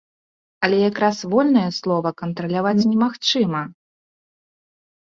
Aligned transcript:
Але 0.67 0.77
як 0.89 0.95
раз 1.03 1.17
вольнае 1.33 1.67
слова 1.81 2.09
кантраляваць 2.23 2.75
немагчыма. 2.83 3.65